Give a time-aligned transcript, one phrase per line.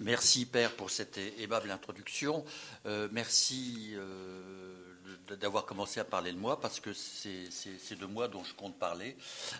[0.00, 2.44] merci Père pour cette aimable introduction.
[2.86, 3.94] Euh, merci
[5.40, 9.16] d'avoir commencé à parler de moi parce que c'est de moi dont je compte parler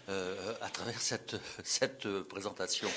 [0.08, 2.88] à travers cette, cette présentation.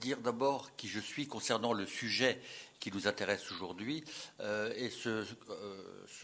[0.00, 2.40] dire d'abord qui je suis concernant le sujet
[2.80, 4.04] qui nous intéresse aujourd'hui
[4.40, 5.24] et ce,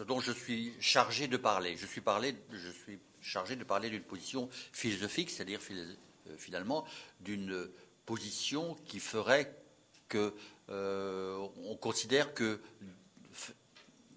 [0.07, 1.77] dont je suis chargé de parler.
[1.77, 6.85] Je suis, parlé, je suis chargé de parler d'une position philosophique, c'est-à-dire euh, finalement
[7.21, 7.69] d'une
[8.07, 9.55] position qui ferait
[10.09, 10.35] que
[10.71, 12.61] euh, on considère que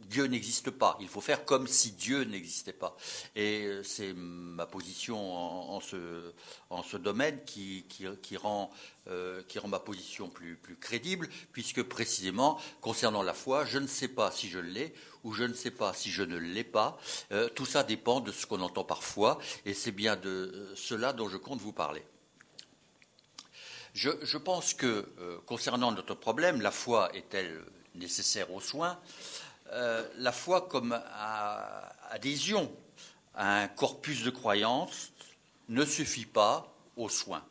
[0.01, 0.97] Dieu n'existe pas.
[1.01, 2.95] Il faut faire comme si Dieu n'existait pas.
[3.35, 8.71] Et euh, c'est ma position en, ce, domaine qui, qui, rend,
[9.07, 14.07] euh, qui, rend, ma position plus, crédible, puisque précisément, concernant la foi, je ne sais
[14.07, 14.93] pas si je l'ai
[15.25, 16.97] ou je ne sais pas si je ne l'ai pas.
[17.55, 21.35] Tout ça dépend de ce qu'on entend parfois, et c'est bien de cela dont je
[21.35, 22.03] compte vous parler.
[23.97, 25.07] Je, pense que,
[25.47, 27.63] concernant notre problème, la foi est-elle
[27.95, 28.99] nécessaire aux soins?
[29.71, 31.01] Euh, la foi comme
[32.11, 32.71] adhésion
[33.33, 35.11] à un corpus de croyances
[35.69, 37.43] ne suffit pas aux soins.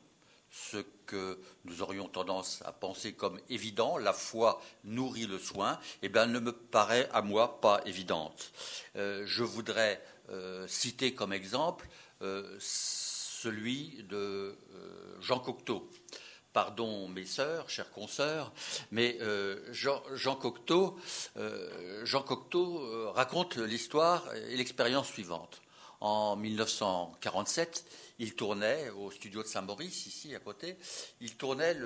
[0.53, 6.09] Ce que nous aurions tendance à penser comme évident, la foi nourrit le soin, eh
[6.09, 8.53] bien, ne me paraît à moi pas évidente.
[8.95, 11.89] Euh, je voudrais euh, citer comme exemple
[12.61, 14.57] celui de
[15.21, 15.91] Jean Cocteau
[16.57, 18.51] pardon mes sœurs, chères consoeurs,
[18.91, 20.97] mais euh, Jean, Cocteau,
[21.37, 25.61] euh, Jean Cocteau euh, raconte l'histoire et l'expérience suivante.
[26.01, 27.85] En 1947,
[28.19, 30.77] il tournait au studio de Saint-Maurice, ici à côté,
[31.21, 31.77] il tournait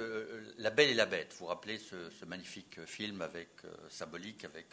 [0.58, 1.32] La Belle et la Bête.
[1.32, 3.48] Vous vous rappelez ce, magnifique film avec
[3.88, 4.66] symbolique avec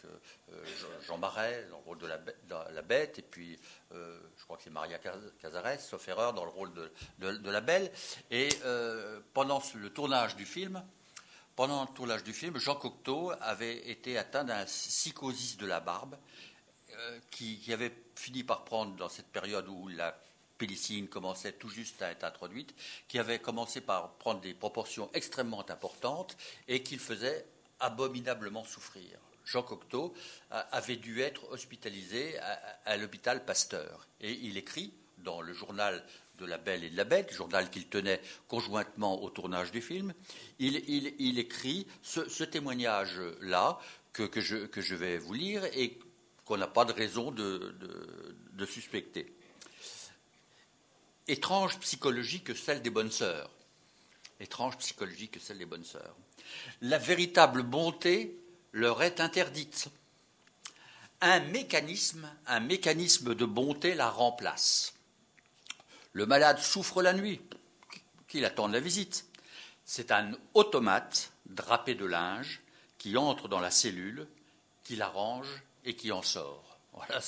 [1.06, 3.58] Jean Marais dans le rôle de la, Bête, et puis
[3.90, 7.90] je crois que c'est Maria Cazares, sauf erreur, dans le rôle de, la Belle.
[8.30, 8.48] Et
[9.34, 10.82] pendant le tournage du film,
[11.58, 16.16] pendant le tournage du film, Jean Cocteau avait été atteint d'un psychosis de la barbe
[17.30, 20.18] qui, qui avait fini par prendre dans cette période où la
[20.58, 22.74] pénicilline commençait tout juste à être introduite,
[23.06, 27.46] qui avait commencé par prendre des proportions extrêmement importantes et qu'il faisait
[27.80, 29.18] abominablement souffrir.
[29.44, 30.12] Jean Cocteau
[30.50, 32.38] avait dû être hospitalisé
[32.84, 34.06] à, l'hôpital Pasteur.
[34.20, 36.04] Et il écrit dans le journal
[36.38, 40.12] de la Belle et de la Bête, journal qu'il tenait conjointement au tournage du film,
[40.58, 43.78] il, écrit ce, témoignage-là
[44.12, 45.98] que, je, que, je, vais vous lire et
[46.48, 47.76] qu'on n'a pas de raison de,
[48.66, 49.30] suspecter
[51.26, 53.50] étrange psychologie que celle des bonnes sœurs.
[54.40, 56.16] Étrange psychologie que celle des bonnes sœurs.
[56.80, 58.34] La véritable bonté
[58.72, 59.88] leur est interdite.
[61.20, 64.94] Un mécanisme, un mécanisme de bonté la remplace.
[66.14, 67.42] Le malade souffre la nuit,
[68.26, 69.26] qu'il attend la visite.
[69.84, 72.62] C'est un automate drapé de linge
[72.96, 74.26] qui entre dans la cellule,
[74.82, 76.78] qui l'arrange et qui en sort.
[76.92, 77.20] Voilà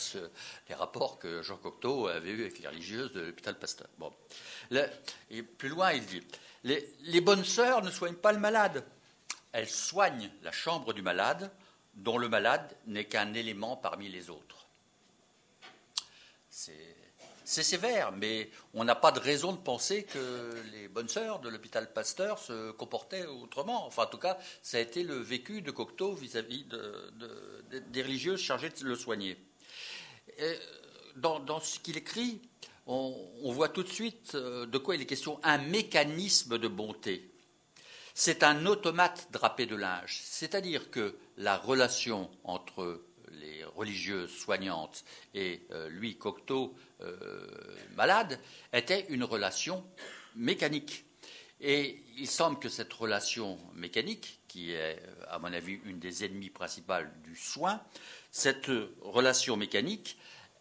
[0.68, 3.88] les rapports que Jean Cocteau avait eus avec les religieuses de l'hôpital Pasteur.
[3.98, 4.12] Bon.
[5.30, 6.22] et plus loin, il dit
[6.64, 8.84] les, bonnes sœurs ne soignent pas le malade.
[9.52, 11.50] Elles soignent la chambre du malade,
[11.94, 14.66] dont le malade n'est qu'un élément parmi les autres.
[16.50, 16.96] C'est
[17.50, 21.48] c'est sévère, mais on n'a pas de raison de penser que les bonnes sœurs de
[21.48, 23.86] l'hôpital Pasteur se comportaient autrement.
[23.86, 26.64] Enfin, en tout cas, ça a été le vécu de Cocteau vis-à-vis
[27.88, 29.36] des religieuses chargées de le soigner.
[31.16, 32.40] Dans, ce qu'il écrit,
[32.86, 33.12] on,
[33.50, 35.40] voit tout de suite euh, de quoi il est question.
[35.42, 37.32] Un mécanisme de bonté.
[38.14, 40.20] C'est un automate drapé de linge.
[40.22, 43.02] C'est-à-dire que la relation entre
[43.40, 47.46] les religieuses soignantes et euh, lui, Cocteau, euh,
[47.96, 48.38] malade,
[48.72, 49.84] était une relation
[50.36, 51.04] mécanique.
[51.60, 56.50] Et il semble que cette relation mécanique, qui est, à mon avis, une des ennemis
[56.50, 57.82] principales du soin,
[58.30, 58.70] cette
[59.02, 60.16] relation mécanique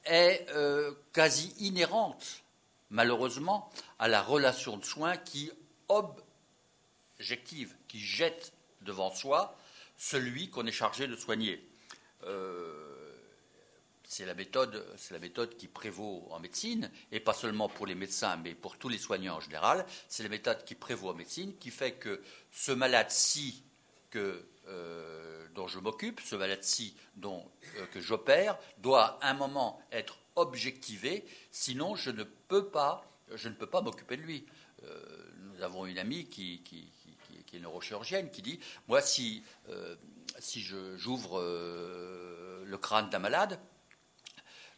[0.06, 2.44] est euh, quasi inhérente,
[2.90, 5.52] malheureusement, à la relation de soins qui
[5.88, 9.58] objective, qui jette devant soi
[9.98, 11.69] celui qu'on est chargé de soigner.
[12.26, 12.90] Euh,
[14.04, 17.94] c'est la méthode, c'est la méthode qui prévaut en médecine, et pas seulement pour les
[17.94, 19.86] médecins, mais pour tous les soignants en général.
[20.08, 22.22] C'est la méthode qui prévaut en médecine, qui fait que
[22.52, 23.64] ce malade-ci
[24.10, 27.46] que euh, dont je m'occupe, ce malade-ci dont
[27.78, 33.06] euh, que j'opère, doit à un moment être objectivé, sinon je ne peux pas,
[33.36, 34.46] je ne peux pas m'occuper de lui.
[35.44, 36.64] Nous avons une amie qui,
[37.54, 39.44] est neurochirurgienne qui dit moi si
[40.40, 43.60] si j'ouvre le crâne d'un malade,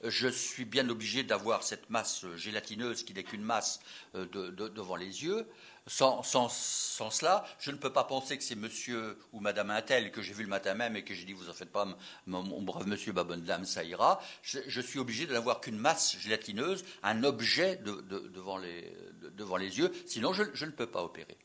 [0.03, 3.79] je suis bien obligé d'avoir cette masse gélatineuse qui n'est qu'une masse
[4.15, 5.47] euh, devant les yeux.
[5.87, 10.33] Sans, cela, je ne peux pas penser que c'est monsieur ou madame Intel que j'ai
[10.33, 11.87] vu le matin même et que j'ai dit vous en faites pas,
[12.27, 14.21] mon, brave monsieur, ma bonne dame, ça ira.
[14.43, 18.95] Je, suis obligé de n'avoir qu'une masse gélatineuse, un objet devant, les,
[19.35, 21.37] devant, les, yeux, sinon je, ne peux pas opérer.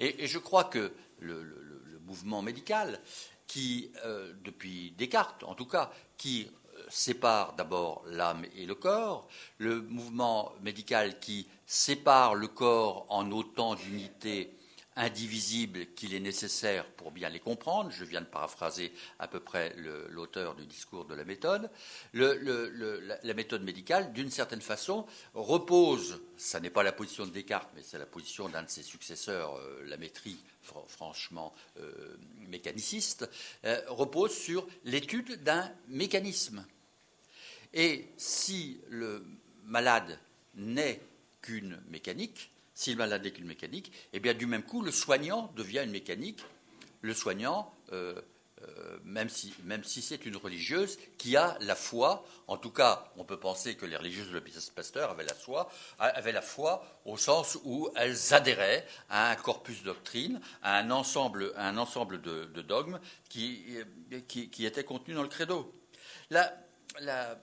[0.00, 3.00] Et, je crois que le, mouvement médical,
[3.46, 6.50] qui, euh, depuis Descartes en tout cas, qui
[6.88, 13.74] sépare d'abord l'âme et le corps, le mouvement médical qui sépare le corps en autant
[13.74, 14.54] d'unités
[14.96, 17.90] indivisibles qu'il est nécessaire pour bien les comprendre.
[17.90, 19.74] Je viens de paraphraser à peu près
[20.10, 21.70] l'auteur du discours de la méthode.
[22.12, 27.82] la, méthode médicale, d'une certaine façon, repose, ça n'est pas la position de Descartes, mais
[27.82, 30.38] c'est la position d'un de ses successeurs, euh, la maîtrise
[30.88, 32.16] franchement euh,
[32.48, 33.28] mécaniciste,
[33.64, 36.64] euh, repose sur l'étude d'un mécanisme.
[37.72, 39.26] Et si le
[39.64, 40.18] malade
[40.54, 41.00] n'est
[41.42, 45.52] qu'une mécanique, si le malade n'est qu'une mécanique, eh bien du même coup, le soignant
[45.56, 46.40] devient une mécanique.
[47.02, 48.20] Le soignant, euh,
[48.62, 53.10] euh, même si, même si c'est une religieuse qui a la foi, en tout cas,
[53.16, 54.40] on peut penser que les religieuses de
[54.74, 59.82] Pasteur avaient la, foi, avaient la foi au sens où elles adhéraient à un corpus
[59.82, 63.64] doctrine, à un ensemble, un ensemble de, dogmes qui,
[64.28, 65.74] qui, qui étaient contenus dans le credo.
[66.30, 66.54] La,
[67.00, 67.38] la,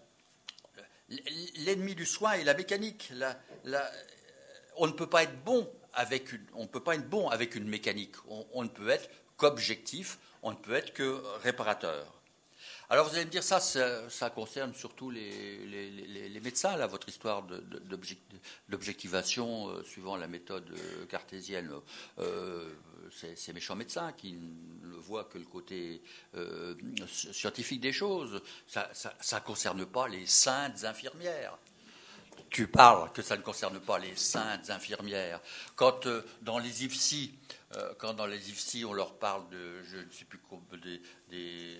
[1.56, 3.12] l'ennemi du soin est la mécanique.
[4.78, 7.68] On ne peut pas être bon avec une, on peut pas être bon avec une
[7.68, 8.16] mécanique.
[8.54, 12.22] On, ne peut être qu'objectif, on ne peut être que réparateur.
[12.90, 17.48] Alors vous allez me dire ça, ça, concerne surtout les, médecins, là, votre histoire
[18.68, 21.72] d'objectivation euh, suivant la méthode euh, cartésienne.
[22.20, 22.70] Euh,
[23.36, 26.02] ces, méchants médecins qui ne voient que le côté
[27.08, 28.42] scientifique des choses.
[28.68, 31.58] Ça ne concerne pas les saintes infirmières.
[32.52, 35.40] Tu parles que ça ne concerne pas les saintes infirmières.
[35.78, 37.34] Quand euh, dans les IFSI,
[37.78, 38.42] euh, quand dans les
[38.84, 40.38] on leur parle de, je ne sais plus,
[40.82, 41.00] de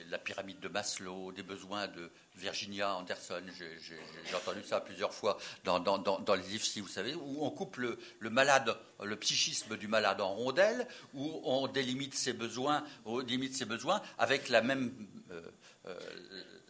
[0.10, 6.36] la pyramide de Maslow, des besoins de Virginia Anderson, j'ai entendu ça plusieurs fois dans,
[6.36, 7.98] les IFSI, vous savez, où on coupe le,
[8.30, 8.74] malade,
[9.04, 14.02] le psychisme du malade en rondelles, où on délimite ses besoins, on délimite ses besoins
[14.18, 14.94] avec la même,
[15.32, 16.00] euh,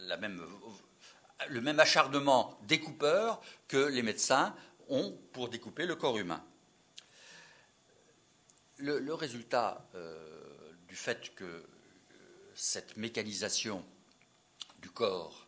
[0.00, 0.44] la même,
[1.48, 4.54] le même acharnement découpeur que les médecins
[4.88, 6.44] ont pour découper le corps humain.
[8.78, 11.64] Le, résultat euh, du fait que
[12.54, 13.84] cette mécanisation
[14.78, 15.46] du corps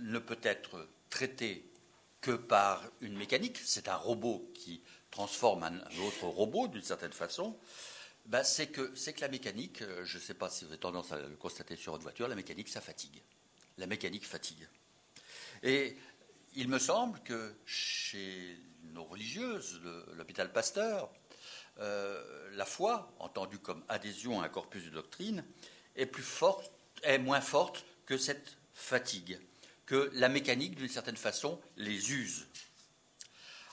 [0.00, 1.70] ne peut être traité
[2.20, 7.56] que par une mécanique, c'est un robot qui transforme un autre robot d'une certaine façon,
[8.26, 11.12] ben, c'est que, que la mécanique, euh, je ne sais pas si vous avez tendance
[11.12, 13.22] à le constater sur votre voiture, la mécanique, ça fatigue.
[13.78, 14.66] La mécanique fatigue.
[15.66, 15.96] Et
[16.54, 18.56] il me semble que chez
[18.94, 19.80] nos religieuses
[20.14, 21.10] l'hôpital Pasteur,
[21.80, 25.44] euh, la foi, entendue comme adhésion à un corpus de doctrine,
[25.96, 29.40] est moins forte que cette fatigue
[29.86, 32.46] que la mécanique, d'une certaine façon, les use.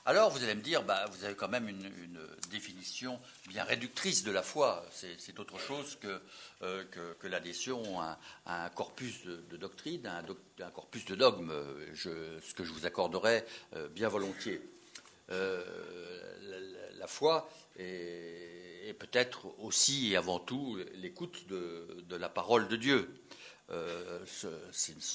[0.05, 1.89] Alors vous allez me dire, bah, vous avez quand même une,
[2.51, 4.85] définition bien réductrice de la foi.
[4.91, 6.21] C'est autre chose que,
[6.61, 6.83] euh,
[7.23, 11.51] l'adhésion à, un corpus de, doctrine, à un, corpus de dogmes,
[11.95, 13.43] ce que je vous accorderai
[13.75, 14.61] euh, bien volontiers.
[15.31, 15.63] Euh,
[16.99, 17.49] la, foi
[17.79, 23.09] est, peut-être aussi et avant tout l'écoute de la parole de Dieu.
[23.69, 24.47] Euh, ce,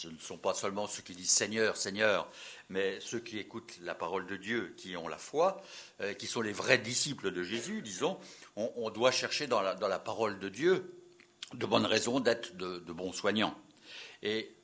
[0.09, 2.31] ne sont pas seulement ceux qui disent Seigneur, Seigneur,
[2.71, 5.63] mais ceux qui écoutent la parole de Dieu, qui ont la foi,
[6.01, 8.19] euh, qui sont les vrais disciples de Jésus, disons,
[8.57, 10.95] on, doit chercher dans la, parole de Dieu
[11.53, 13.57] de bonnes raisons d'être de, bons soignants.
[14.23, 14.57] Et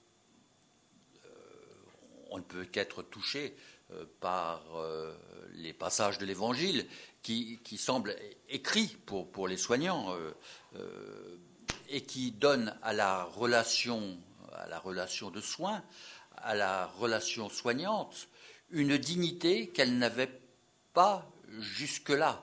[1.26, 1.28] euh,
[2.30, 3.54] on ne peut qu'être touché
[4.18, 4.64] par
[5.52, 6.86] les passages de l'Évangile
[7.22, 8.16] qui, semblent
[8.48, 10.16] écrits pour, pour les soignants
[11.88, 14.18] et qui donne à la relation,
[14.52, 15.82] à la relation de soins,
[16.36, 18.28] à la relation soignante,
[18.70, 20.40] une dignité qu'elle n'avait
[20.92, 22.42] pas jusque-là.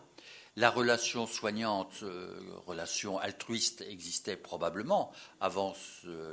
[0.57, 2.37] La relation soignante, euh,
[2.67, 5.73] relation altruiste existait probablement avant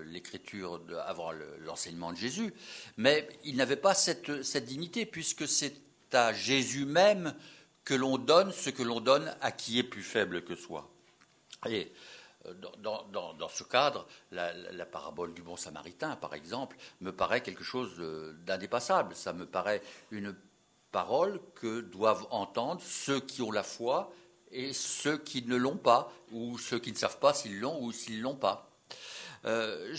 [0.06, 1.30] l'écriture, avant
[1.60, 2.52] l'enseignement de Jésus,
[2.96, 5.76] mais il n'avait pas cette, dignité puisque c'est
[6.12, 7.32] à Jésus même
[7.84, 10.90] que l'on donne ce que l'on donne à qui est plus faible que soi.
[12.78, 17.98] Dans, ce cadre, la, parabole du bon samaritain, par exemple, me paraît quelque chose
[18.46, 19.14] d'indépassable.
[19.14, 20.34] Ça me paraît une
[20.92, 24.12] parole que doivent entendre ceux qui ont la foi
[24.50, 27.92] et ceux qui ne l'ont pas, ou ceux qui ne savent pas s'ils l'ont ou
[27.92, 28.70] s'ils ne l'ont pas.
[29.44, 29.94] Euh,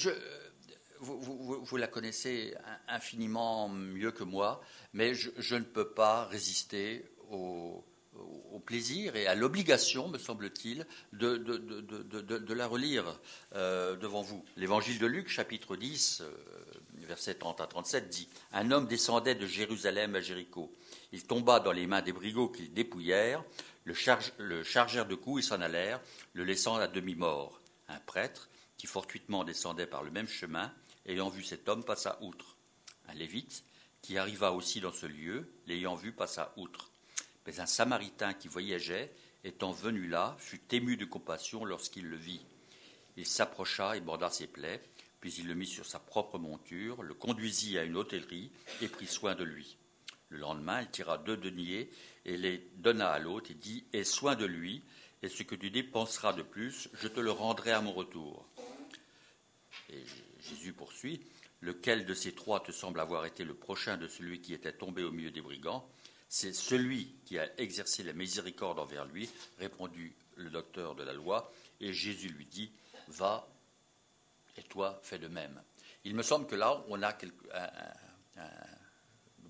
[1.00, 2.54] vous, la connaissez
[2.88, 4.62] infiniment mieux que moi,
[4.94, 7.86] mais je, ne peux pas résister au,
[8.70, 13.20] plaisir et à l'obligation, me semble-t-il, de, de, la relire
[13.56, 14.46] euh, devant vous.
[14.58, 16.32] L'évangile de Luc, chapitre 10, euh,
[17.08, 20.72] verset 30 à 37, dit Un homme descendait de Jérusalem à Jéricho.
[21.12, 23.44] Il tomba dans les mains des brigands qu'ils dépouillèrent,
[23.86, 23.96] le,
[24.38, 26.00] le chargèrent de coups et s'en allèrent,
[26.34, 27.60] le laissant à demi-mort.
[27.88, 30.72] Un prêtre, qui fortuitement descendait par le même chemin,
[31.08, 32.56] ayant vu cet homme, passa outre.
[33.08, 33.64] Un lévite,
[34.04, 36.92] qui arriva aussi dans ce lieu, l'ayant vu, passa outre.
[37.50, 39.12] Mais un samaritain qui voyageait,
[39.44, 42.46] étant venu là, fut ému de compassion lorsqu'il le vit.
[43.18, 44.80] Il s'approcha et borda ses plaies,
[45.20, 48.52] puis il le mit sur sa propre monture, le conduisit à une hôtellerie
[48.84, 49.78] et prit soin de lui.
[50.30, 51.90] Le lendemain, il tira deux deniers
[52.24, 54.84] et les donna à l'autre et dit Aie soin de lui,
[55.24, 58.48] et ce que tu dépenseras de plus, je te le rendrai à mon retour.
[59.90, 60.04] Et
[60.40, 61.20] Jésus poursuit
[61.62, 65.04] Lequel de ces trois te semble avoir été le prochain de celui qui était tombé
[65.04, 65.90] au milieu des brigands?
[66.30, 71.52] C'est celui qui a exercé la miséricorde envers lui, répondit le docteur de la loi.
[71.82, 72.72] Et Jésus lui dit
[73.08, 73.48] Va,
[74.56, 75.60] et toi fais de même.
[76.06, 77.14] Il me semble que là, on a un,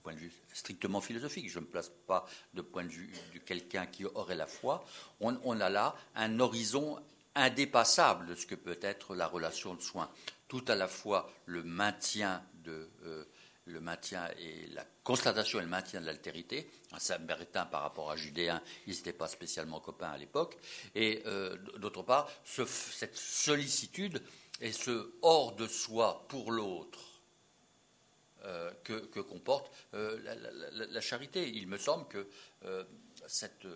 [0.02, 3.40] point de vue strictement philosophique, je ne me place pas de point de vue de
[3.40, 4.86] quelqu'un qui aurait la foi,
[5.20, 6.98] on a là un horizon
[7.36, 10.10] indépassable de ce que peut être la relation de soins.
[10.48, 13.26] Tout à la fois le maintien de euh,
[13.70, 16.70] le maintien et la constatation et le maintien de l'altérité.
[16.98, 20.58] Samaritain par rapport à Judéen, ils n'étaient pas spécialement copains à l'époque.
[20.96, 24.22] Et euh, d'autre part, cette sollicitude
[24.62, 27.00] et ce hors de soi pour l'autre
[28.46, 31.50] euh, que, comporte la, charité.
[31.50, 32.28] Il me semble que
[33.28, 33.68] cette,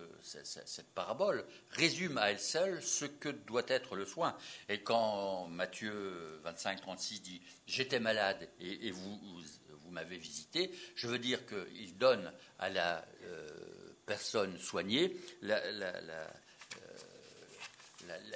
[0.94, 4.36] parabole résume à elle seule ce que doit être le soin.
[4.68, 9.42] Et quand Matthieu 25, 36 dit J'étais malade et, vous,
[9.94, 13.48] m'avez visité, je veux dire qu'il donne à la euh,
[14.06, 16.28] personne soignée euh,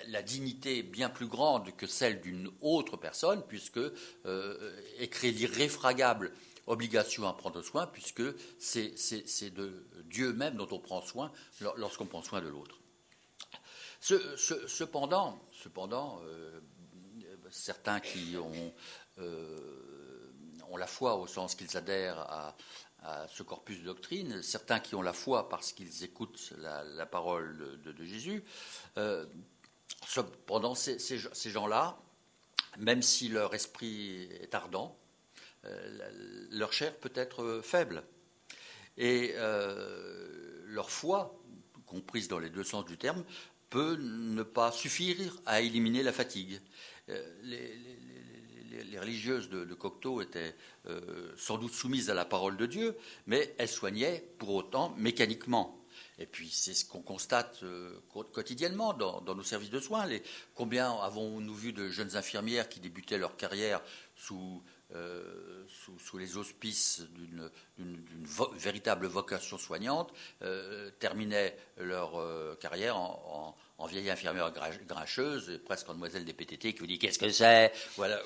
[0.06, 6.32] la, dignité bien plus grande que celle d'une autre personne, puisque euh, écrit l'irréfragable
[6.66, 8.22] obligation à prendre soin, puisque
[8.58, 11.32] c'est de Dieu même dont on prend soin
[11.76, 12.78] lorsqu'on prend soin de l'autre.
[14.00, 16.60] cependant, cependant euh,
[17.50, 18.72] certains qui ont,
[20.70, 22.56] ont, la foi au sens qu'ils adhèrent à,
[23.28, 28.04] ce corpus de doctrine, certains qui ont la foi parce qu'ils écoutent la, parole de,
[28.04, 28.42] Jésus,
[28.96, 29.24] euh,
[30.06, 31.96] cependant, ces, ces gens-là,
[32.76, 34.98] même si leur esprit est ardent,
[36.50, 38.02] leur chair peut être faible.
[38.98, 41.40] Et euh, leur foi,
[41.86, 43.24] comprise dans les deux sens du terme,
[43.70, 46.60] peut ne pas suffire à éliminer la fatigue.
[47.08, 47.78] Euh, les,
[48.98, 50.54] religieuses de, Cocteau étaient
[50.86, 52.96] euh, sans doute soumises à la parole de Dieu,
[53.26, 55.74] mais elles soignaient pour autant mécaniquement.
[56.20, 57.64] Et puis c'est ce qu'on constate
[58.32, 60.06] quotidiennement dans, nos services de soins.
[60.54, 63.80] combien avons-nous vu de jeunes infirmières qui débutaient leur carrière
[64.16, 64.62] sous
[64.94, 65.64] euh,
[66.14, 67.50] les auspices d'une
[68.56, 73.54] véritable vocation soignante, euh, terminaient leur euh, carrière en,
[73.86, 74.52] vieille infirmière
[74.86, 77.72] grincheuse, presque en demoiselle des PTT, qui vous dit qu'est-ce que c'est?
[77.96, 78.20] Voilà,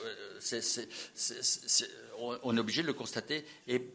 [2.18, 3.44] on, est obligé de le constater.
[3.68, 3.90] Et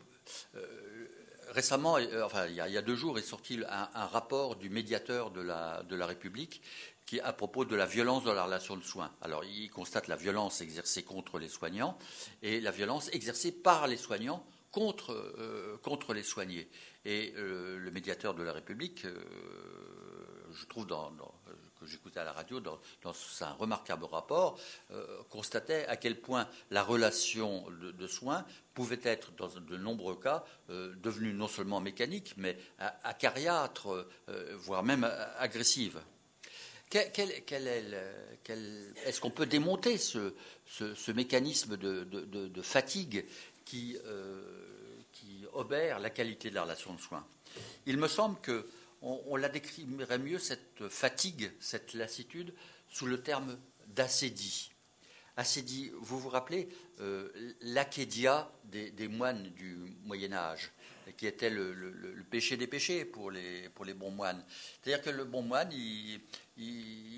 [1.49, 6.05] récemment, enfin il y, a, deux jours, est sorti un, rapport du médiateur de la,
[6.05, 6.61] République
[7.05, 9.11] qui, à propos de la violence dans la relation de soins.
[9.21, 11.97] Alors, il constate la violence exercée contre les soignants
[12.43, 16.69] et la violence exercée par les soignants contre, euh, les soignés.
[17.05, 19.17] Et euh, le médiateur de la République, euh,
[20.51, 21.11] je trouve, dans,
[21.79, 24.59] que j'écoutais à la radio, dans, dans, un remarquable rapport,
[25.29, 31.33] constatait à quel point la relation de, soins pouvait être, dans de nombreux cas, devenue
[31.33, 32.57] non seulement mécanique, mais
[33.03, 34.07] acariâtre,
[34.57, 36.01] voire même agressive.
[36.93, 40.31] Est-ce qu'on peut démonter ce,
[41.11, 43.25] mécanisme de, fatigue
[43.65, 44.41] qui, euh,
[45.53, 47.27] obère la qualité de la relation de soins?
[47.85, 48.63] Il me semble qu'on
[49.01, 52.53] on la décrirait mieux, cette fatigue, cette lassitude,
[52.89, 54.71] sous le terme d'acédie.
[55.37, 56.67] Acédie, vous vous rappelez
[56.99, 57.29] euh,
[58.63, 60.71] des, moines du Moyen Âge
[61.15, 64.43] qui était le, péché des péchés pour les, pour les bons moines.
[64.81, 66.21] C'est-à-dire que le bon moine, il,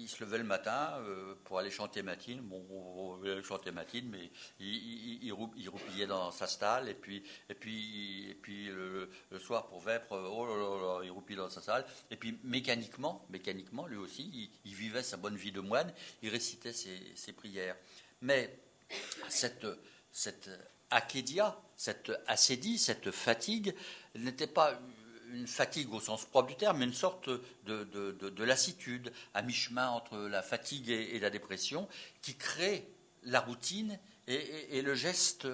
[0.08, 2.42] se levait le matin euh, pour aller chanter matine.
[2.42, 5.32] Bon, on chanter matine, mais il, il,
[5.70, 10.46] roupillait dans sa stalle, et puis, et puis, et puis le, soir pour vêpres, oh
[10.46, 11.86] là là, il roupillait dans sa salle.
[12.12, 16.74] Et puis mécaniquement, mécaniquement, lui aussi, il, vivait sa bonne vie de moine, il récitait
[16.74, 17.76] ses, ses prières.
[18.22, 18.60] Mais
[19.30, 19.68] cette,
[20.12, 20.50] cette
[20.92, 23.76] achédia, cette acédie, cette fatigue,
[24.16, 24.80] n'était pas
[25.32, 27.30] une fatigue au sens propre du terme, mais une sorte
[27.66, 31.88] de, lassitude, à mi-chemin entre la fatigue et, la dépression,
[32.22, 32.88] qui crée
[33.24, 35.48] la routine et, le geste,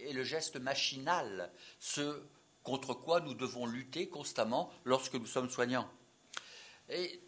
[0.00, 2.22] et, le geste machinal, ce
[2.62, 5.88] contre quoi nous devons lutter constamment lorsque nous sommes soignants.
[6.88, 7.20] Et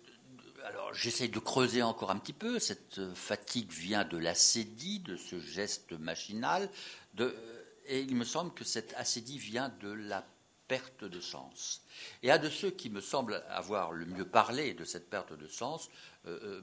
[0.68, 2.58] alors j'essaye de creuser encore un petit peu.
[2.58, 6.68] Cette fatigue vient de l'acédie, de ce geste machinal,
[7.87, 10.26] et il me semble que cette acédie vient de la
[10.68, 11.82] perte de sens.
[12.22, 15.46] Et un de ceux qui me semble avoir le mieux parlé de cette perte de
[15.46, 15.88] sens
[16.26, 16.62] euh, euh,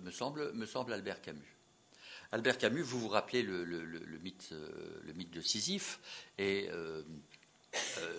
[0.54, 1.58] me, semble, Albert Camus.
[2.32, 3.66] Albert Camus, vous vous rappelez le,
[4.22, 6.00] mythe, euh, le mythe, de Sisyphe,
[6.38, 6.70] et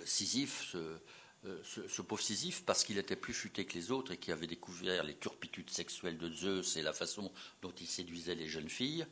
[0.05, 0.75] Sisyphe,
[1.65, 5.05] ce, pauvre Sisyphe, parce qu'il était plus futé que les autres et qui avait découvert
[5.05, 7.31] les turpitudes sexuelles de Zeus et la façon
[7.63, 9.07] dont il séduisait les jeunes filles,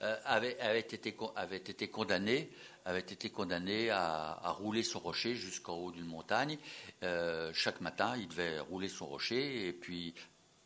[0.00, 2.50] avait, été, avait été condamné
[2.88, 6.58] avait été condamné à, rouler son rocher jusqu'en haut d'une montagne.
[7.02, 10.14] Euh, chaque matin, il devait rouler son rocher, et puis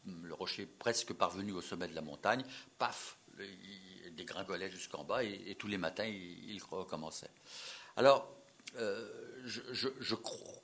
[0.06, 2.44] hum, le rocher presque parvenu au sommet de la montagne,
[2.78, 7.30] paf, il dégringolait jusqu'en bas, et, tous les matins, il, recommençait.
[7.96, 8.32] Alors,
[8.76, 10.61] euh, je, crois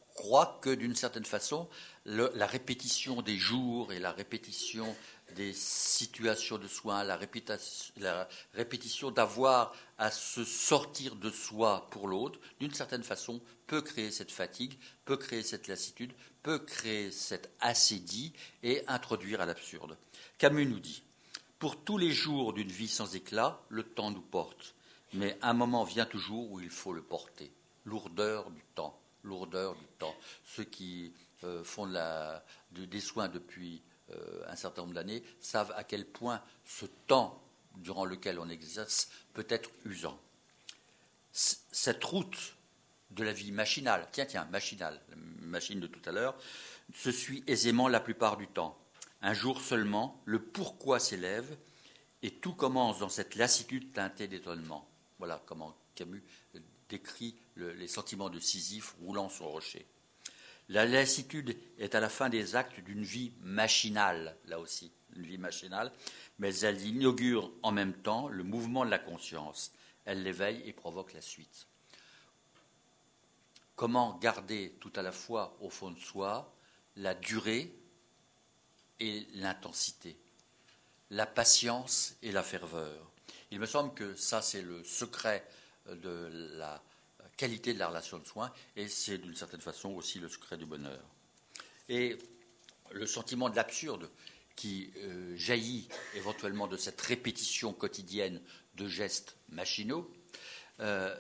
[0.61, 1.69] que d'une certaine façon,
[2.05, 4.95] la répétition des jours et la répétition
[5.37, 7.17] des situations de soins, la
[8.55, 14.33] répétition, d'avoir à se sortir de soi pour l'autre, d'une certaine façon, peut créer cette
[14.33, 18.33] fatigue, peut créer cette lassitude, peut créer cette assédie
[18.63, 19.99] et introduire à l'absurde.
[20.39, 21.03] Camus nous dit
[21.59, 24.75] Pour tous les jours d'une vie sans éclat, le temps nous porte,
[25.13, 27.53] mais un moment vient toujours où il faut le porter.
[27.85, 30.15] Lourdeur du temps, lourdeur du temps.
[30.45, 31.13] Ceux qui
[31.45, 31.89] euh, font
[32.73, 37.43] des soins depuis euh, un certain nombre d'années savent à quel point ce temps
[37.77, 40.19] durant lequel on exerce peut être usant.
[41.33, 42.57] cette route
[43.11, 45.01] de la vie machinale, tiens, tiens, machinale,
[45.41, 46.37] machine de tout à l'heure,
[46.95, 48.79] se suit aisément la plupart du temps.
[49.23, 51.57] Un jour seulement, le pourquoi s'élève
[52.23, 54.89] et tout commence dans cette lassitude teintée d'étonnement.
[55.19, 56.23] Voilà comment Camus
[56.89, 59.87] décrit les sentiments de Sisyphe roulant sur rocher.
[60.69, 65.39] La lassitude est à la fin des actes d'une vie machinale, là aussi, une vie
[65.39, 65.93] machinale,
[66.39, 69.73] mais elle inaugure en même temps le mouvement de la conscience.
[70.05, 71.67] Elle l'éveille et provoque la suite.
[73.77, 76.53] Comment garder tout à la fois au fond de soi
[76.97, 77.73] la durée
[79.01, 80.19] et l'intensité,
[81.11, 83.11] la patience et la ferveur
[83.51, 85.47] Il me semble que ça, c'est le secret
[85.95, 86.83] de la
[87.37, 90.67] qualité de la relation de soins, et c'est d'une certaine façon aussi le secret du
[90.67, 91.01] bonheur.
[91.89, 92.19] Et
[92.91, 94.11] le sentiment de l'absurde
[94.57, 98.41] qui euh, jaillit éventuellement de cette répétition quotidienne
[98.75, 100.11] de gestes machinaux,
[100.81, 101.15] euh,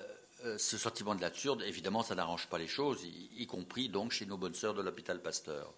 [0.44, 4.26] euh, ce sentiment de l'absurde, évidemment, ça n'arrange pas les choses, y, compris donc chez
[4.26, 5.72] nos bonnes sœurs de l'hôpital Pasteur.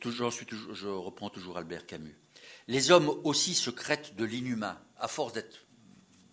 [0.00, 2.16] Toujours, je reprends toujours Albert Camus.
[2.68, 5.66] Les hommes aussi secrètent de l'inhumain, à force d'être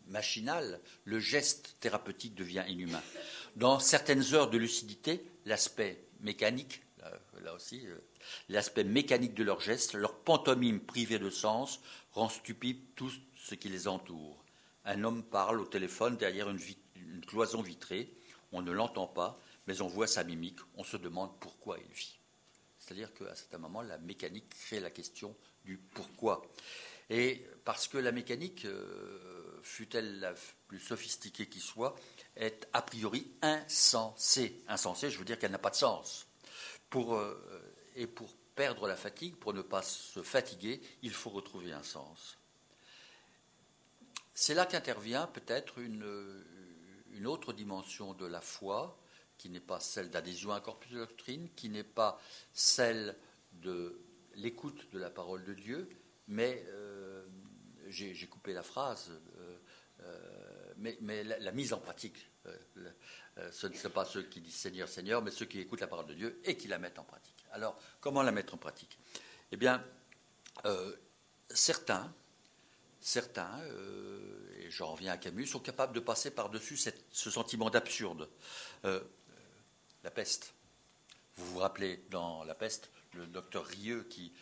[0.09, 3.01] machinal, le geste thérapeutique devient inhumain.
[3.55, 6.81] Dans certaines heures de lucidité, l'aspect mécanique,
[7.43, 7.97] là, aussi, euh,
[8.49, 11.79] l'aspect mécanique de leur geste, leur pantomime privée de sens,
[12.11, 14.43] rend stupide tout ce qui les entoure.
[14.85, 16.59] Un homme parle au téléphone derrière une,
[16.95, 18.13] une cloison vitrée,
[18.51, 22.19] on ne l'entend pas, mais on voit sa mimique, on se demande pourquoi il vit.
[22.79, 26.41] C'est-à-dire qu'à certain moment, la mécanique crée la question du pourquoi.
[27.09, 30.33] Et parce que la mécanique, euh, fut-elle la
[30.67, 31.95] plus sophistiquée qui soit,
[32.35, 34.61] est a priori insensée.
[34.67, 36.27] Insensée, je veux dire qu'elle n'a pas de sens.
[36.89, 41.71] Pour, euh, et pour perdre la fatigue, pour ne pas se fatiguer, il faut retrouver
[41.71, 42.37] un sens.
[44.33, 46.43] C'est là qu'intervient peut-être une,
[47.11, 48.97] une, autre dimension de la foi,
[49.37, 52.21] qui n'est pas celle d'adhésion à un corpus de doctrine, qui n'est pas
[52.53, 53.15] celle
[53.53, 53.99] de
[54.35, 55.89] l'écoute de la parole de Dieu,
[56.27, 57.08] mais euh,
[57.89, 59.57] j'ai coupé la phrase, euh,
[60.01, 64.87] euh, mais, la, mise en pratique, euh, ce ne sont pas ceux qui disent Seigneur,
[64.87, 67.45] Seigneur, mais ceux qui écoutent la parole de Dieu et qui la mettent en pratique.
[67.51, 68.97] Alors, comment la mettre en pratique?
[69.51, 69.83] Eh bien,
[71.49, 72.13] certains,
[72.99, 73.59] certains,
[74.59, 76.77] et j'en reviens à Camus, sont capables de passer par-dessus
[77.11, 78.29] ce sentiment d'absurde.
[78.83, 80.53] la peste.
[81.35, 84.33] Vous vous rappelez, dans la peste, le docteur Rieux qui,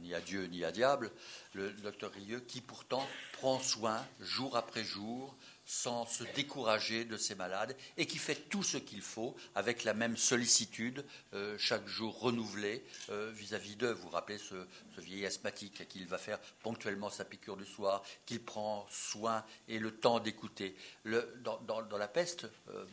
[0.00, 1.10] ni à Dieu ni à diable,
[1.54, 7.34] le docteur Rieux qui pourtant prend soin jour après jour sans se décourager de ses
[7.34, 12.18] malades et qui fait tout ce qu'il faut avec la même sollicitude, euh, chaque jour
[12.20, 13.92] renouvelée euh, vis-à-vis d'eux.
[13.92, 14.66] Vous vous rappelez ce,
[14.98, 19.92] vieil asthmatique qu'il va faire ponctuellement sa piqûre du soir, qu'il prend soin et le
[19.92, 20.76] temps d'écouter.
[21.04, 22.84] Dans, la peste, euh,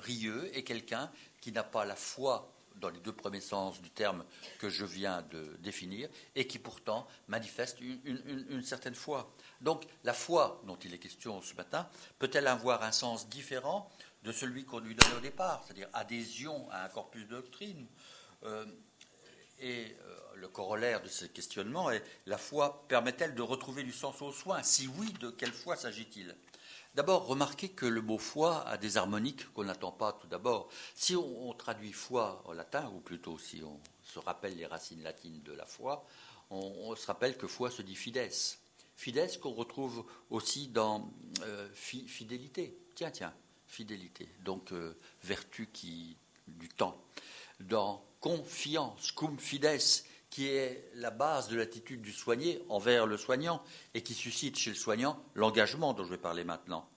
[0.00, 2.50] Rieux est quelqu'un qui n'a pas la foi
[2.80, 4.24] dans les deux premiers sens du terme
[4.58, 9.32] que je viens de définir, et qui pourtant manifeste une, certaine foi.
[9.60, 11.88] Donc la foi dont il est question ce matin
[12.18, 13.90] peut-elle avoir un sens différent
[14.22, 17.86] de celui qu'on lui donnait au départ, c'est-à-dire adhésion à un corpus de doctrine
[18.44, 18.66] euh,
[19.60, 24.20] Et euh, le corollaire de ce questionnement est la foi permet-elle de retrouver du sens
[24.22, 26.34] aux soins Si oui, de quelle foi s'agit-il?
[26.94, 30.68] D'abord, remarquez que le mot foi a des harmoniques qu'on n'attend pas tout d'abord.
[30.94, 35.40] Si on, traduit foi en latin, ou plutôt si on se rappelle les racines latines
[35.42, 36.04] de la foi,
[36.50, 38.32] on, se rappelle que foi se dit fides.
[38.96, 41.08] Fides qu'on retrouve aussi dans
[41.42, 42.76] euh, fidélité.
[42.96, 43.34] Tiens, tiens,
[43.68, 44.28] fidélité.
[44.44, 46.16] Donc, euh, vertu qui,
[46.48, 47.00] du temps.
[47.60, 49.80] Dans confiance, cum fides,
[50.30, 53.62] qui est la base de l'attitude du soigné envers le soignant
[53.94, 56.88] et qui suscite chez le soignant l'engagement dont je vais parler maintenant.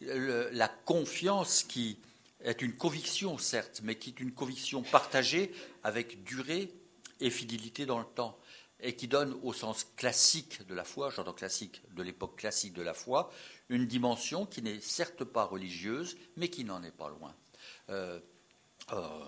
[0.00, 1.98] la confiance qui
[2.42, 5.52] est une conviction, certes, mais qui est une conviction partagée
[5.82, 6.72] avec durée
[7.20, 8.38] et fidélité dans le temps,
[8.82, 12.82] et qui donne au sens classique de la foi, j'entends classique, de l'époque classique de
[12.82, 13.30] la foi,
[13.68, 17.34] une dimension qui n'est certes pas religieuse, mais qui n'en est pas loin.
[17.90, 18.20] Euh,
[18.92, 19.24] euh,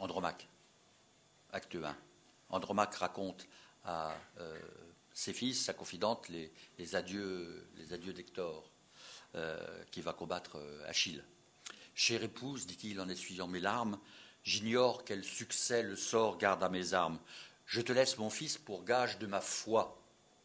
[0.00, 0.48] Andromaque,
[1.52, 1.96] acte 1.
[2.52, 3.48] Andromaque raconte
[3.84, 4.58] à euh,
[5.12, 7.66] ses fils, sa confidente, les, adieux,
[8.14, 8.70] d'Hector,
[9.34, 11.24] euh, qui va combattre euh, Achille.
[11.94, 13.98] Chère épouse, dit-il en essuyant mes larmes,
[14.44, 17.18] j'ignore quel succès le sort garde à mes armes.
[17.66, 19.98] Je te laisse mon fils pour gage de ma foi,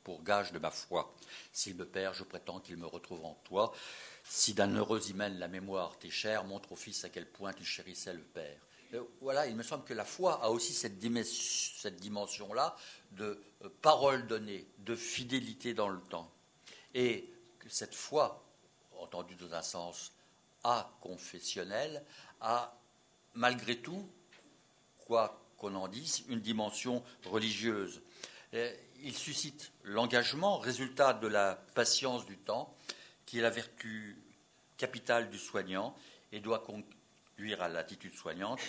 [0.04, 1.14] pour gage de ma foi.
[1.52, 3.74] S'il me perd, je prétends qu'il me retrouve en toi.
[4.24, 7.66] Si d'un heureux hymen la mémoire t'est chère, montre au fils à quel point tu
[7.66, 8.60] chérissais le père.
[8.94, 12.76] Euh, voilà, il me semble que la foi a aussi cette, dimension-là
[13.12, 16.32] de euh, parole donnée, de fidélité dans le temps.
[16.94, 18.44] Et que cette foi,
[18.98, 20.14] entendue dans un sens
[20.64, 22.04] a-confessionnel,
[22.42, 22.78] a
[23.34, 24.08] malgré tout,
[25.06, 28.02] quoi qu'on en dise, une dimension religieuse.
[28.54, 28.74] Euh,
[29.04, 32.76] il suscite l'engagement, résultat de la patience du temps,
[33.26, 34.18] qui est la vertu
[34.78, 35.96] capitale du soignant
[36.32, 36.60] et doit
[37.38, 38.60] conduire à l'attitude soignante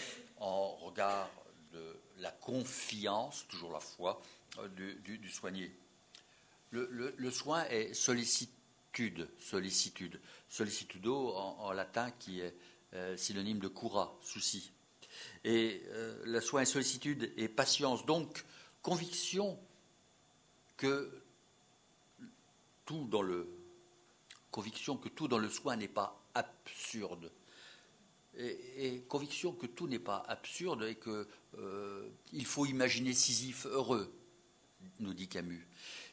[0.40, 1.30] en regard
[1.72, 4.20] de la confiance, toujours la foi,
[4.58, 5.74] euh, du, soigné.
[6.70, 12.54] Le, soin est sollicitude, sollicitude, sollicitudo en, latin qui est
[12.92, 14.70] euh, synonyme de cura, souci.
[15.44, 18.44] Et euh, le soin est sollicitude et patience, donc
[18.82, 19.58] conviction
[20.76, 21.22] que
[22.84, 23.48] tout dans le
[24.50, 27.30] conviction que tout dans le soin n'est pas absurde,
[28.38, 31.26] et, conviction que tout n'est pas absurde et qu'il
[31.58, 32.08] euh,
[32.44, 34.12] faut imaginer Sisyphe heureux,
[35.00, 35.66] nous dit Camus.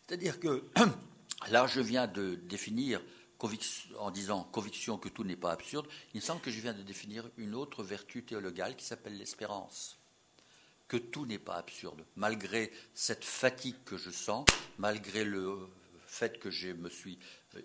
[0.07, 0.63] C'est-à-dire que
[1.49, 3.01] là, je viens de définir,
[3.99, 6.81] en disant conviction que tout n'est pas absurde, il me semble que je viens de
[6.81, 9.99] définir une autre vertu théologale qui s'appelle l'espérance.
[10.87, 14.45] Que tout n'est pas absurde, malgré cette fatigue que je sens,
[14.77, 15.67] malgré le
[16.15, 17.19] fait que je me suis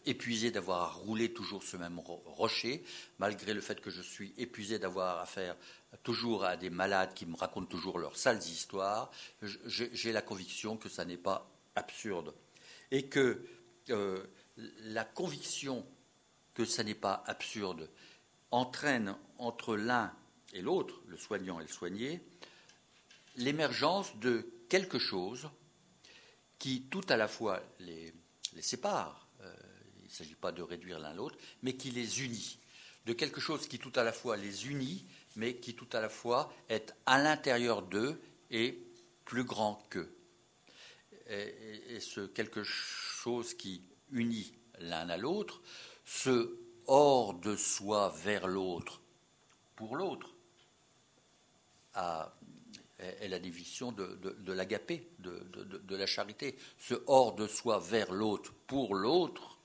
[0.07, 2.85] épuisé d'avoir roulé toujours ce même rocher,
[3.19, 5.57] malgré le fait que je suis épuisé d'avoir affaire
[6.03, 9.11] toujours à des malades qui me racontent toujours leurs sales histoires,
[9.67, 12.35] j'ai la conviction que ça n'est pas absurde.
[12.91, 13.47] Et que
[13.91, 14.25] euh,
[14.57, 15.87] la conviction
[16.55, 17.89] que ça n'est pas absurde
[18.51, 20.13] entraîne entre l'un
[20.53, 22.21] et l'autre, le soignant et le soigné,
[23.37, 25.49] l'émergence de quelque chose
[26.59, 28.13] qui tout à la fois les,
[28.55, 32.59] les sépare, il ne s'agit pas de réduire l'un l'autre, mais qui les unit.
[33.07, 36.09] De quelque chose qui tout à la fois les unit, mais qui tout à la
[36.09, 38.79] fois est à l'intérieur d'eux et
[39.25, 40.13] plus grand qu'eux.
[41.29, 45.63] Et, ce quelque chose qui unit l'un à l'autre,
[46.05, 49.01] ce hors de soi vers l'autre,
[49.77, 50.35] pour l'autre,
[53.21, 56.57] est la division de, de, l'agapé, de, de, la charité.
[56.79, 59.59] Ce hors de soi vers l'autre, pour l'autre,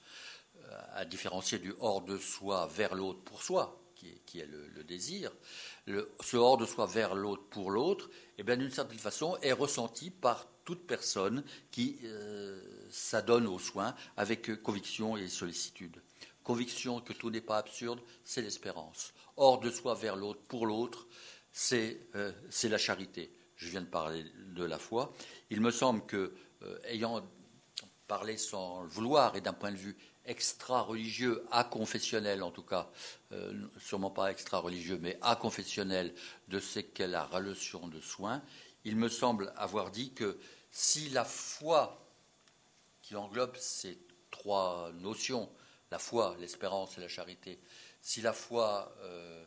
[0.93, 3.81] à différencier du hors de soi vers l'autre pour soi,
[4.25, 5.31] qui est, le, désir,
[5.87, 10.11] ce hors de soi vers l'autre pour l'autre, eh bien d'une certaine façon, est ressenti
[10.11, 16.01] par toute personne qui euh, s'adonne aux soins avec conviction et sollicitude.
[16.43, 19.13] Conviction que tout n'est pas absurde, c'est l'espérance.
[19.37, 21.07] Hors de soi vers l'autre pour l'autre,
[21.55, 21.99] c'est
[22.63, 23.31] la charité.
[23.55, 25.13] Je viens de parler de la foi.
[25.49, 26.33] Il me semble que,
[26.85, 27.25] ayant
[28.07, 32.89] parlé sans le vouloir et d'un point de vue extra-religieux, à-confessionnel en tout cas,
[33.79, 36.13] sûrement pas extra-religieux, mais à-confessionnel
[36.49, 38.41] de ce qu'est la relation de soins,
[38.83, 40.37] il me semble avoir dit que
[40.71, 42.05] si la foi,
[43.01, 43.97] qui englobe ces
[44.29, 45.49] trois notions,
[45.89, 47.59] la foi, l'espérance et la charité,
[48.01, 49.45] si la foi euh, euh,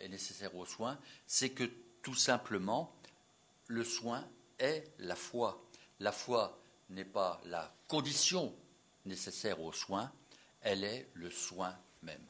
[0.00, 1.64] est nécessaire aux soins, c'est que
[2.02, 2.94] tout simplement,
[3.66, 4.28] le soin
[4.58, 5.64] est la foi.
[6.00, 8.54] La foi n'est pas la condition
[9.04, 10.12] nécessaire aux soins,
[10.60, 12.26] elle est le soin même.